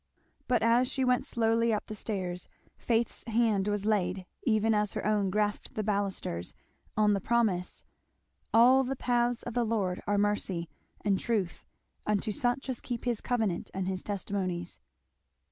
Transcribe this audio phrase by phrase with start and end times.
[0.47, 5.05] But as she went slowly up the stairs faith's hand was laid, even as her
[5.05, 6.55] own grasped the balusters,
[6.97, 7.83] on the promise,
[8.51, 10.67] "All the paths of the Lord are mercy
[11.05, 11.63] and truth
[12.07, 14.79] unto such as keep his covenant and his testimonies."